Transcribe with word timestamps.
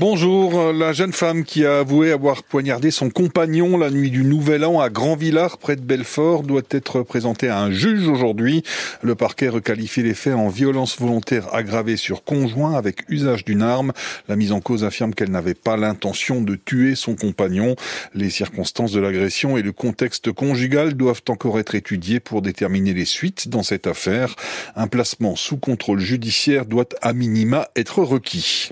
Bonjour, 0.00 0.72
la 0.72 0.92
jeune 0.92 1.12
femme 1.12 1.42
qui 1.42 1.66
a 1.66 1.80
avoué 1.80 2.12
avoir 2.12 2.44
poignardé 2.44 2.92
son 2.92 3.10
compagnon 3.10 3.76
la 3.76 3.90
nuit 3.90 4.12
du 4.12 4.22
Nouvel 4.22 4.64
An 4.64 4.78
à 4.78 4.90
Grand-Villard, 4.90 5.58
près 5.58 5.74
de 5.74 5.80
Belfort, 5.80 6.44
doit 6.44 6.62
être 6.70 7.02
présentée 7.02 7.48
à 7.48 7.58
un 7.58 7.72
juge 7.72 8.06
aujourd'hui. 8.06 8.62
Le 9.02 9.16
parquet 9.16 9.48
requalifie 9.48 10.04
les 10.04 10.14
faits 10.14 10.34
en 10.34 10.50
violence 10.50 11.00
volontaire 11.00 11.52
aggravée 11.52 11.96
sur 11.96 12.22
conjoint 12.22 12.76
avec 12.76 13.00
usage 13.08 13.44
d'une 13.44 13.60
arme. 13.60 13.92
La 14.28 14.36
mise 14.36 14.52
en 14.52 14.60
cause 14.60 14.84
affirme 14.84 15.14
qu'elle 15.14 15.32
n'avait 15.32 15.54
pas 15.54 15.76
l'intention 15.76 16.42
de 16.42 16.54
tuer 16.54 16.94
son 16.94 17.16
compagnon. 17.16 17.74
Les 18.14 18.30
circonstances 18.30 18.92
de 18.92 19.00
l'agression 19.00 19.58
et 19.58 19.62
le 19.62 19.72
contexte 19.72 20.30
conjugal 20.30 20.94
doivent 20.94 21.22
encore 21.28 21.58
être 21.58 21.74
étudiés 21.74 22.20
pour 22.20 22.40
déterminer 22.40 22.94
les 22.94 23.04
suites 23.04 23.48
dans 23.48 23.64
cette 23.64 23.88
affaire. 23.88 24.36
Un 24.76 24.86
placement 24.86 25.34
sous 25.34 25.56
contrôle 25.56 25.98
judiciaire 25.98 26.66
doit 26.66 26.88
à 27.02 27.12
minima 27.12 27.66
être 27.74 28.04
requis. 28.04 28.70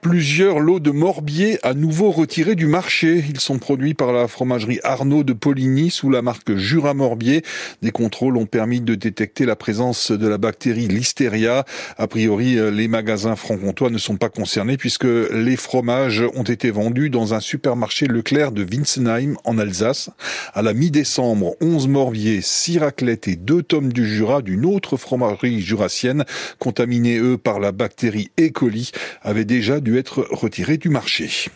Plusieurs 0.00 0.60
lots 0.60 0.78
de 0.78 0.92
morbier 0.92 1.58
à 1.64 1.74
nouveau 1.74 2.12
retirés 2.12 2.54
du 2.54 2.66
marché. 2.66 3.24
Ils 3.28 3.40
sont 3.40 3.58
produits 3.58 3.94
par 3.94 4.12
la 4.12 4.28
fromagerie 4.28 4.78
Arnaud 4.84 5.24
de 5.24 5.32
Poligny 5.32 5.90
sous 5.90 6.08
la 6.08 6.22
marque 6.22 6.54
Jura 6.54 6.94
Morbier. 6.94 7.42
Des 7.82 7.90
contrôles 7.90 8.36
ont 8.36 8.46
permis 8.46 8.80
de 8.80 8.94
détecter 8.94 9.44
la 9.44 9.56
présence 9.56 10.12
de 10.12 10.28
la 10.28 10.38
bactérie 10.38 10.86
Listeria. 10.86 11.64
A 11.96 12.06
priori, 12.06 12.58
les 12.70 12.86
magasins 12.86 13.34
franc-comtois 13.34 13.90
ne 13.90 13.98
sont 13.98 14.16
pas 14.16 14.28
concernés 14.28 14.76
puisque 14.76 15.02
les 15.04 15.56
fromages 15.56 16.22
ont 16.36 16.44
été 16.44 16.70
vendus 16.70 17.10
dans 17.10 17.34
un 17.34 17.40
supermarché 17.40 18.06
Leclerc 18.06 18.52
de 18.52 18.62
Winsenheim 18.62 19.34
en 19.42 19.58
Alsace. 19.58 20.10
À 20.54 20.62
la 20.62 20.74
mi-décembre, 20.74 21.56
11 21.60 21.88
morbiers, 21.88 22.40
6 22.40 22.78
raclettes 22.78 23.26
et 23.26 23.34
2 23.34 23.64
tomes 23.64 23.92
du 23.92 24.06
Jura 24.06 24.42
d'une 24.42 24.64
autre 24.64 24.96
fromagerie 24.96 25.60
jurassienne, 25.60 26.24
contaminés 26.60 27.18
eux 27.18 27.36
par 27.36 27.58
la 27.58 27.72
bactérie 27.72 28.30
E. 28.38 28.50
coli, 28.50 28.92
avaient 29.22 29.44
déjà 29.44 29.80
dû 29.80 29.88
être 29.98 30.26
retirés 30.30 30.78
du 30.78 30.88
marché. 30.88 31.50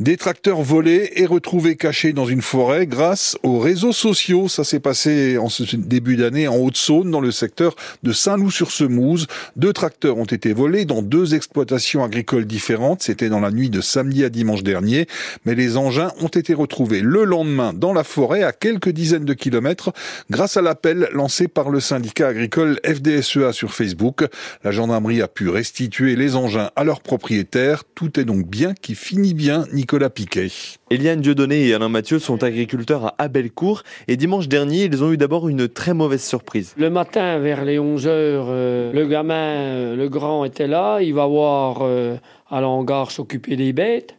Des 0.00 0.16
tracteurs 0.16 0.62
volés 0.62 1.12
et 1.16 1.26
retrouvés 1.26 1.76
cachés 1.76 2.12
dans 2.12 2.26
une 2.26 2.42
forêt 2.42 2.86
grâce 2.86 3.36
aux 3.42 3.58
réseaux 3.58 3.92
sociaux. 3.92 4.48
Ça 4.48 4.64
s'est 4.64 4.80
passé 4.80 5.38
en 5.38 5.48
ce 5.48 5.76
début 5.76 6.16
d'année 6.16 6.48
en 6.48 6.56
Haute-Saône, 6.56 7.10
dans 7.10 7.20
le 7.20 7.30
secteur 7.30 7.74
de 8.02 8.12
Saint-Loup-sur-Semouse. 8.12 9.26
Deux 9.56 9.72
tracteurs 9.72 10.18
ont 10.18 10.24
été 10.24 10.52
volés 10.52 10.84
dans 10.84 11.02
deux 11.02 11.34
exploitations 11.34 12.04
agricoles 12.04 12.46
différentes. 12.46 13.02
C'était 13.02 13.28
dans 13.28 13.40
la 13.40 13.50
nuit 13.50 13.70
de 13.70 13.80
samedi 13.80 14.24
à 14.24 14.28
dimanche 14.28 14.62
dernier. 14.62 15.06
Mais 15.44 15.54
les 15.54 15.76
engins 15.76 16.12
ont 16.20 16.28
été 16.28 16.54
retrouvés 16.54 17.00
le 17.00 17.24
lendemain 17.24 17.72
dans 17.72 17.92
la 17.92 18.04
forêt 18.04 18.42
à 18.42 18.52
quelques 18.52 18.90
dizaines 18.90 19.24
de 19.24 19.34
kilomètres 19.34 19.92
grâce 20.30 20.56
à 20.56 20.62
l'appel 20.62 21.08
lancé 21.12 21.48
par 21.48 21.70
le 21.70 21.80
syndicat 21.80 22.28
agricole 22.28 22.78
FDSEA 22.84 23.52
sur 23.52 23.74
Facebook. 23.74 24.24
La 24.64 24.70
gendarmerie 24.70 25.22
a 25.22 25.28
pu 25.28 25.48
restituer 25.48 26.16
les 26.16 26.36
engins 26.36 26.70
à 26.76 26.84
leurs 26.84 27.00
propriétaires. 27.00 27.84
Tout 27.94 28.20
est 28.20 28.24
donc 28.24 28.46
bien 28.46 28.74
qui 28.74 28.94
finit 28.94 29.34
bien 29.34 29.47
Nicolas 29.72 30.10
Piquet. 30.10 30.48
Eliane 30.90 31.20
Dieudonné 31.20 31.68
et 31.68 31.74
Alain 31.74 31.88
Mathieu 31.88 32.18
sont 32.18 32.42
agriculteurs 32.42 33.06
à 33.06 33.14
Abelcourt 33.18 33.82
et 34.06 34.16
dimanche 34.16 34.48
dernier, 34.48 34.84
ils 34.84 35.02
ont 35.02 35.12
eu 35.12 35.16
d'abord 35.16 35.48
une 35.48 35.68
très 35.68 35.94
mauvaise 35.94 36.22
surprise. 36.22 36.74
Le 36.76 36.90
matin, 36.90 37.38
vers 37.38 37.64
les 37.64 37.78
11h, 37.78 38.06
euh, 38.08 38.92
le 38.92 39.06
gamin, 39.06 39.34
euh, 39.34 39.96
le 39.96 40.08
grand 40.08 40.44
était 40.44 40.66
là, 40.66 41.00
il 41.00 41.14
va 41.14 41.26
voir 41.26 41.78
euh, 41.82 42.16
à 42.50 42.60
l'hangar 42.60 43.10
s'occuper 43.10 43.56
des 43.56 43.72
bêtes. 43.72 44.16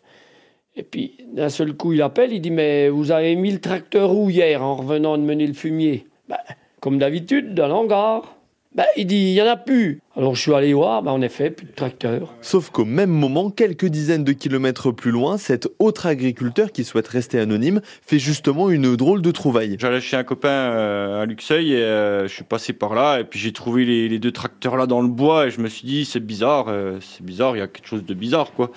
Et 0.76 0.84
puis, 0.84 1.18
d'un 1.34 1.50
seul 1.50 1.74
coup, 1.74 1.94
il 1.94 2.02
appelle, 2.02 2.34
il 2.34 2.42
dit 2.42 2.52
Mais 2.52 2.90
vous 2.90 3.12
avez 3.12 3.36
mis 3.36 3.52
le 3.52 3.60
tracteur 3.60 4.16
où 4.16 4.30
hier 4.30 4.64
en 4.64 4.76
revenant 4.76 5.18
de 5.18 5.24
mener 5.24 5.46
le 5.46 5.54
fumier? 5.54 6.08
Ben, 6.28 6.38
Comme 6.80 6.98
d'habitude, 6.98 7.54
dans 7.54 7.68
l'hangar. 7.68 8.39
Ben, 8.76 8.86
il 8.96 9.08
dit, 9.08 9.16
il 9.16 9.34
n'y 9.34 9.42
en 9.42 9.48
a 9.48 9.58
plus. 9.58 10.00
Alors 10.16 10.36
je 10.36 10.42
suis 10.42 10.54
allé 10.54 10.76
voir, 10.76 11.02
ben, 11.02 11.12
en 11.12 11.24
effet, 11.24 11.50
plus 11.50 11.66
de 11.66 11.72
tracteur. 11.72 12.36
Sauf 12.42 12.70
qu'au 12.70 12.86
même 12.86 13.10
moment, 13.10 13.50
quelques 13.50 13.88
dizaines 13.88 14.24
de 14.24 14.32
kilomètres 14.32 14.92
plus 14.92 15.10
loin, 15.10 15.40
cet 15.40 15.68
autre 15.80 16.06
agriculteur 16.06 16.72
qui 16.72 16.84
souhaite 16.84 17.08
rester 17.08 17.40
anonyme 17.40 17.82
fait 18.06 18.20
justement 18.20 18.70
une 18.70 18.96
drôle 18.96 19.24
de 19.24 19.32
trouvaille. 19.32 19.76
J'allais 19.80 20.02
chez 20.02 20.18
un 20.18 20.24
copain 20.24 20.50
euh, 20.50 21.24
à 21.24 21.26
Luxeuil 21.26 21.74
et 21.74 21.82
euh, 21.82 22.28
je 22.28 22.34
suis 22.34 22.44
passé 22.44 22.74
par 22.74 22.94
là 22.94 23.20
et 23.20 23.24
puis 23.24 23.40
j'ai 23.40 23.54
trouvé 23.54 23.86
les, 23.86 24.08
les, 24.08 24.20
deux 24.20 24.32
tracteurs 24.32 24.78
là 24.78 24.86
dans 24.86 25.02
le 25.02 25.08
bois 25.08 25.48
et 25.48 25.52
je 25.52 25.62
me 25.62 25.68
suis 25.68 25.88
dit 25.88 26.06
c'est 26.06 26.20
bizarre, 26.20 26.66
euh, 26.68 27.00
c'est 27.02 27.26
bizarre, 27.26 27.56
il 27.56 27.60
y 27.60 27.64
a 27.64 27.68
quelque 27.68 27.88
chose 27.88 28.06
de 28.06 28.14
bizarre 28.14 28.52
quoi. 28.54 28.72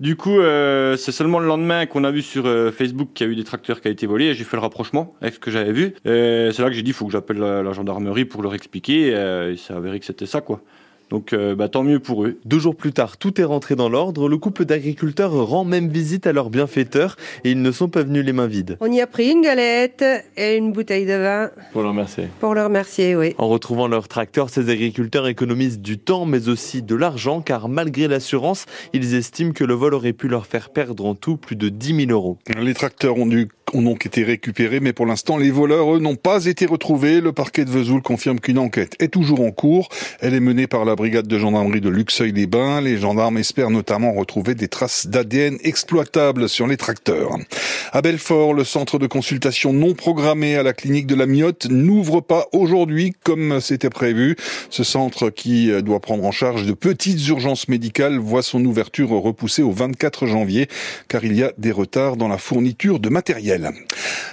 Du 0.00 0.16
coup, 0.16 0.40
euh, 0.40 0.96
c'est 0.96 1.12
seulement 1.12 1.38
le 1.40 1.46
lendemain 1.46 1.84
qu'on 1.84 2.04
a 2.04 2.10
vu 2.10 2.22
sur 2.22 2.46
euh, 2.46 2.72
Facebook 2.72 3.10
qu'il 3.12 3.26
y 3.26 3.28
a 3.28 3.32
eu 3.34 3.36
des 3.36 3.44
tracteurs 3.44 3.82
qui 3.82 3.88
ont 3.88 3.90
été 3.90 4.06
volés 4.06 4.28
et 4.28 4.34
j'ai 4.34 4.44
fait 4.44 4.56
le 4.56 4.62
rapprochement 4.62 5.14
avec 5.20 5.34
ce 5.34 5.38
que 5.38 5.50
j'avais 5.50 5.72
vu. 5.72 5.94
C'est 6.04 6.58
là 6.58 6.68
que 6.68 6.72
j'ai 6.72 6.82
dit, 6.82 6.94
faut 6.94 7.04
que 7.04 7.12
j'appelle 7.12 7.36
la, 7.36 7.72
gendarmerie 7.74 8.24
pour 8.24 8.42
leur 8.42 8.54
expliquer. 8.54 9.14
Euh, 9.14 9.52
il 9.52 9.58
s'est 9.58 9.74
avéré 9.74 10.00
que 10.00 10.06
c'était 10.06 10.24
ça, 10.24 10.40
quoi. 10.40 10.62
Donc 11.10 11.32
euh, 11.32 11.54
bah, 11.54 11.68
tant 11.68 11.82
mieux 11.82 11.98
pour 11.98 12.24
eux. 12.24 12.38
Deux 12.44 12.58
jours 12.58 12.76
plus 12.76 12.92
tard, 12.92 13.16
tout 13.16 13.40
est 13.40 13.44
rentré 13.44 13.74
dans 13.76 13.88
l'ordre. 13.88 14.28
Le 14.28 14.38
couple 14.38 14.64
d'agriculteurs 14.64 15.32
rend 15.32 15.64
même 15.64 15.88
visite 15.88 16.26
à 16.26 16.32
leurs 16.32 16.50
bienfaiteurs 16.50 17.16
et 17.44 17.50
ils 17.50 17.60
ne 17.60 17.72
sont 17.72 17.88
pas 17.88 18.02
venus 18.02 18.24
les 18.24 18.32
mains 18.32 18.46
vides. 18.46 18.76
On 18.80 18.90
y 18.90 19.00
a 19.00 19.06
pris 19.06 19.30
une 19.30 19.42
galette 19.42 20.04
et 20.36 20.56
une 20.56 20.72
bouteille 20.72 21.06
de 21.06 21.14
vin. 21.14 21.50
Pour 21.72 21.82
leur 21.82 21.90
remercier. 21.90 22.28
Pour 22.38 22.54
leur 22.54 22.66
remercier, 22.66 23.16
oui. 23.16 23.34
En 23.38 23.48
retrouvant 23.48 23.88
leur 23.88 24.06
tracteur, 24.08 24.50
ces 24.50 24.70
agriculteurs 24.70 25.26
économisent 25.26 25.80
du 25.80 25.98
temps 25.98 26.24
mais 26.24 26.48
aussi 26.48 26.82
de 26.82 26.94
l'argent 26.94 27.40
car 27.40 27.68
malgré 27.68 28.06
l'assurance, 28.06 28.66
ils 28.92 29.14
estiment 29.14 29.52
que 29.52 29.64
le 29.64 29.74
vol 29.74 29.94
aurait 29.94 30.12
pu 30.12 30.28
leur 30.28 30.46
faire 30.46 30.70
perdre 30.70 31.04
en 31.06 31.14
tout 31.16 31.36
plus 31.36 31.56
de 31.56 31.68
10 31.68 32.06
000 32.06 32.10
euros. 32.10 32.38
Les 32.56 32.74
tracteurs 32.74 33.18
ont 33.18 33.26
dû 33.26 33.48
ont 33.74 33.82
donc 33.82 34.06
été 34.06 34.24
récupérés, 34.24 34.80
mais 34.80 34.92
pour 34.92 35.06
l'instant, 35.06 35.36
les 35.36 35.50
voleurs, 35.50 35.94
eux, 35.94 35.98
n'ont 35.98 36.16
pas 36.16 36.46
été 36.46 36.66
retrouvés. 36.66 37.20
Le 37.20 37.32
parquet 37.32 37.64
de 37.64 37.70
Vesoul 37.70 38.02
confirme 38.02 38.40
qu'une 38.40 38.58
enquête 38.58 38.96
est 38.98 39.08
toujours 39.08 39.40
en 39.40 39.50
cours. 39.50 39.88
Elle 40.20 40.34
est 40.34 40.40
menée 40.40 40.66
par 40.66 40.84
la 40.84 40.96
brigade 40.96 41.26
de 41.26 41.38
gendarmerie 41.38 41.80
de 41.80 41.88
Luxeuil-les-Bains. 41.88 42.80
Les 42.80 42.98
gendarmes 42.98 43.38
espèrent 43.38 43.70
notamment 43.70 44.12
retrouver 44.12 44.54
des 44.54 44.68
traces 44.68 45.06
d'ADN 45.06 45.58
exploitables 45.62 46.48
sur 46.48 46.66
les 46.66 46.76
tracteurs. 46.76 47.36
À 47.92 48.02
Belfort, 48.02 48.54
le 48.54 48.64
centre 48.64 48.98
de 48.98 49.06
consultation 49.06 49.72
non 49.72 49.94
programmé 49.94 50.56
à 50.56 50.62
la 50.62 50.72
clinique 50.72 51.06
de 51.06 51.14
la 51.14 51.26
Miotte 51.26 51.66
n'ouvre 51.70 52.20
pas 52.20 52.46
aujourd'hui 52.52 53.12
comme 53.24 53.60
c'était 53.60 53.90
prévu. 53.90 54.36
Ce 54.70 54.84
centre 54.84 55.30
qui 55.30 55.70
doit 55.82 56.00
prendre 56.00 56.24
en 56.24 56.32
charge 56.32 56.66
de 56.66 56.72
petites 56.72 57.26
urgences 57.28 57.68
médicales 57.68 58.18
voit 58.18 58.42
son 58.42 58.64
ouverture 58.64 59.10
repoussée 59.10 59.62
au 59.62 59.72
24 59.72 60.26
janvier 60.26 60.68
car 61.08 61.24
il 61.24 61.36
y 61.36 61.42
a 61.42 61.52
des 61.58 61.72
retards 61.72 62.16
dans 62.16 62.28
la 62.28 62.38
fourniture 62.38 63.00
de 63.00 63.08
matériel. 63.08 63.59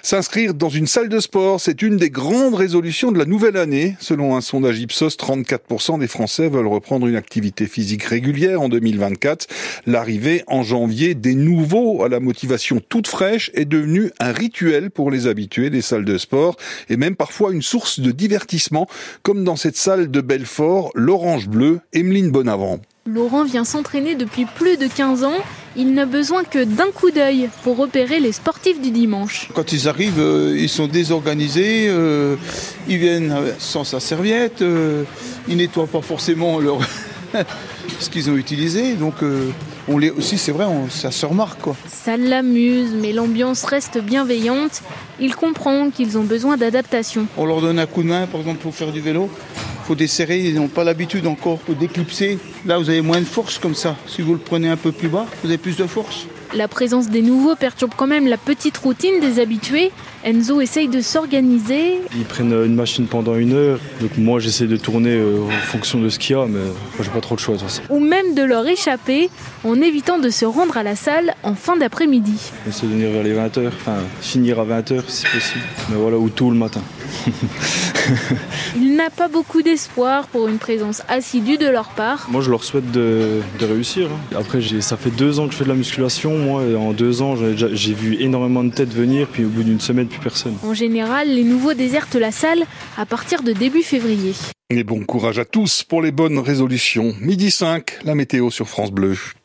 S'inscrire 0.02 0.54
dans 0.54 0.70
une 0.70 0.88
salle 0.88 1.10
de 1.10 1.20
sport, 1.20 1.60
c'est 1.60 1.82
une 1.82 1.98
des 1.98 2.10
grandes 2.10 2.56
résolutions 2.56 3.12
de 3.12 3.18
la 3.18 3.26
nouvelle 3.26 3.58
année. 3.58 3.96
Selon 4.00 4.36
un 4.36 4.42
sondage 4.42 4.80
Ipsos, 4.80 5.18
34% 5.18 6.00
des 6.00 6.08
Français 6.08 6.50
veulent 6.50 6.68
reprendre 6.68 7.08
une 7.08 7.16
activité 7.16 7.68
physique 7.68 8.04
régulière 8.04 8.62
en 8.62 8.70
2024. 8.70 9.48
L'arrivée 9.86 10.44
en 10.48 10.64
janvier 10.64 11.16
des 11.16 11.36
nouveaux 11.36 12.04
à 12.04 12.10
la 12.10 12.20
motivation 12.20 12.80
toute 12.80 13.08
fraîche 13.08 13.52
est 13.54 13.66
devenue 13.66 14.12
un 14.20 14.32
rituel 14.32 14.92
pour 14.92 15.12
les 15.12 15.28
habitués 15.28 15.70
des 15.70 15.82
salles 15.82 16.06
de 16.06 16.18
sport 16.18 16.56
et 16.90 16.98
même 16.98 17.16
parfois 17.16 17.52
une 17.52 17.62
source 17.62 18.00
de 18.00 18.12
divertissement, 18.12 18.88
comme 19.24 19.44
dans 19.44 19.56
cette 19.56 19.78
salle 19.78 20.10
de 20.12 20.22
Belfort, 20.22 20.92
l'Orange 20.96 21.48
Bleu, 21.48 21.82
Emeline 21.94 22.32
Bonavent. 22.32 22.80
Laurent 23.08 23.46
vient 23.46 23.64
s'entraîner 23.64 24.16
depuis 24.16 24.46
plus 24.46 24.76
de 24.76 24.88
15 24.88 25.24
ans. 25.24 25.38
Il 25.78 25.94
n'a 25.94 26.06
besoin 26.06 26.44
que 26.44 26.64
d'un 26.64 26.92
coup 26.94 27.10
d'œil 27.10 27.50
pour 27.64 27.78
repérer 27.78 28.20
les 28.20 28.34
sportifs 28.34 28.82
du 28.82 28.92
dimanche. 28.92 29.48
Quand 29.54 29.72
ils 29.72 29.88
arrivent, 29.88 30.20
euh, 30.20 30.58
ils 30.58 30.68
sont 30.68 30.88
désorganisés, 30.88 31.88
euh, 31.88 32.36
ils 32.90 32.98
viennent 32.98 33.34
sans 33.60 33.86
sa 33.86 34.02
serviette, 34.02 34.62
euh, 34.62 35.04
ils 35.48 35.56
nettoient 35.56 35.88
pas 35.88 36.02
forcément 36.02 36.60
leur 36.60 36.80
ce 38.00 38.10
qu'ils 38.10 38.30
ont 38.30 38.36
utilisé. 38.36 38.96
Donc 38.96 39.24
euh, 39.24 39.52
on 39.88 39.98
les 39.98 40.10
aussi, 40.10 40.38
c'est 40.38 40.52
vrai, 40.52 40.66
on, 40.66 40.90
ça 40.90 41.12
se 41.12 41.26
remarque 41.26 41.62
quoi. 41.62 41.76
Ça 41.88 42.18
l'amuse, 42.18 42.92
mais 42.94 43.14
l'ambiance 43.14 43.64
reste 43.64 44.00
bienveillante. 44.00 44.82
Il 45.22 45.34
comprend 45.36 45.92
qu'ils 45.92 46.18
ont 46.18 46.24
besoin 46.24 46.58
d'adaptation. 46.58 47.28
On 47.38 47.46
leur 47.46 47.62
donne 47.62 47.80
un 47.80 47.86
coup 47.86 48.04
de 48.04 48.08
main, 48.08 48.28
par 48.28 48.42
exemple, 48.42 48.60
pour 48.60 48.76
faire 48.76 48.92
du 48.92 49.00
vélo. 49.00 49.30
Faut 49.88 49.96
desserrer, 49.96 50.40
ils 50.40 50.56
n'ont 50.56 50.68
pas 50.68 50.84
l'habitude 50.84 51.28
encore 51.28 51.60
déclipser. 51.80 52.40
Là, 52.66 52.78
vous 52.78 52.90
avez 52.90 53.02
moins 53.02 53.22
de 53.22 53.26
force 53.26 53.58
comme 53.58 53.74
ça. 53.74 53.96
Si 54.06 54.22
vous 54.22 54.34
le 54.34 54.40
prenez 54.40 54.68
un 54.68 54.76
peu 54.76 54.92
plus 54.92 55.08
bas, 55.08 55.26
vous 55.44 55.48
avez 55.48 55.58
plus 55.58 55.78
de 55.78 55.88
force. 55.88 56.28
La 56.54 56.68
présence 56.68 57.10
des 57.10 57.22
nouveaux 57.22 57.56
perturbe 57.56 57.92
quand 57.96 58.08
même 58.08 58.28
la 58.28 58.36
petite 58.36 58.78
routine 58.78 59.22
des 59.22 59.40
habitués. 59.40 59.92
Enzo 60.26 60.60
essaye 60.60 60.90
de 60.90 61.00
s'organiser. 61.00 62.02
Ils 62.18 62.26
prennent 62.26 62.52
une 62.52 62.76
machine 62.76 63.06
pendant 63.06 63.36
une 63.36 63.54
heure, 63.54 63.80
donc 64.02 64.18
moi 64.18 64.40
j'essaie 64.40 64.66
de 64.66 64.76
tourner 64.76 65.12
euh, 65.12 65.40
en 65.46 65.66
fonction 65.66 66.00
de 66.02 66.10
ce 66.10 66.20
qu'il 66.20 66.36
y 66.36 66.40
a, 66.40 66.46
mais 66.46 66.60
moi 66.60 67.02
j'ai 67.02 67.10
pas 67.10 67.22
trop 67.22 67.36
de 67.36 67.40
choix. 67.40 67.56
Ou 67.90 68.00
même 68.00 68.34
de 68.34 68.44
leur 68.44 68.68
échapper 68.68 69.30
en 69.64 69.80
évitant 69.82 70.20
de 70.20 70.30
se 70.30 70.46
rendre 70.46 70.78
à 70.78 70.84
la 70.84 70.96
salle 70.96 71.34
en 71.44 71.54
fin 71.54 71.78
d'après-midi. 71.78 72.52
Essayer 72.68 72.88
de 72.88 72.94
venir 72.94 73.12
vers 73.12 73.24
les 73.24 73.34
20h, 73.34 73.68
enfin 73.68 73.98
finir 74.22 74.60
à 74.60 74.66
20h 74.66 75.04
si 75.08 75.26
possible, 75.26 75.64
mais 75.90 75.96
voilà, 75.96 76.18
ou 76.18 76.30
tôt 76.30 76.50
le 76.50 76.58
matin. 76.58 76.82
Il 78.76 78.96
n'a 78.96 79.10
pas 79.10 79.28
beaucoup 79.28 79.62
d'espoir 79.62 80.28
pour 80.28 80.48
une 80.48 80.58
présence 80.58 81.02
assidue 81.08 81.58
de 81.58 81.68
leur 81.68 81.90
part. 81.90 82.28
Moi 82.30 82.42
je 82.42 82.50
leur 82.50 82.64
souhaite 82.64 82.92
de, 82.92 83.42
de 83.60 83.66
réussir. 83.66 84.10
Après 84.36 84.60
ça 84.82 84.98
fait 84.98 85.10
deux 85.10 85.40
ans 85.40 85.48
que 85.48 85.54
je 85.54 85.58
fais 85.58 85.64
de 85.64 85.70
la 85.70 85.76
musculation, 85.76 86.38
moi 86.38 86.64
et 86.64 86.76
en 86.76 86.94
deux 86.94 87.22
ans 87.22 87.36
j'ai 87.36 87.94
vu 87.94 88.18
énormément 88.20 88.64
de 88.64 88.72
têtes 88.72 88.94
venir, 88.94 89.28
puis 89.28 89.46
au 89.46 89.50
bout 89.50 89.64
d'une 89.64 89.80
semaine 89.80 90.08
plus 90.08 90.20
personne. 90.20 90.56
En 90.64 90.74
général, 90.74 91.30
les 91.30 91.44
nouveaux 91.44 91.74
désertent 91.74 92.16
la 92.16 92.32
salle 92.32 92.64
à 92.98 93.06
partir 93.06 93.44
de 93.44 93.52
début 93.52 93.84
février. 93.84 94.34
Et 94.70 94.84
bon 94.84 95.06
courage 95.06 95.40
à 95.40 95.46
tous 95.46 95.84
pour 95.84 96.02
les 96.02 96.12
bonnes 96.12 96.40
résolutions. 96.40 97.14
Midi 97.22 97.52
5, 97.52 98.00
la 98.04 98.16
météo 98.16 98.50
sur 98.50 98.68
France 98.68 98.92
Bleu. 98.92 99.16